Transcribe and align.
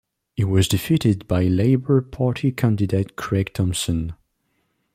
He 0.35 0.43
was 0.43 0.67
defeated 0.67 1.27
by 1.27 1.43
Labor 1.43 2.01
Party 2.01 2.51
candidate 2.51 3.15
Craig 3.15 3.53
Thomson. 3.53 4.13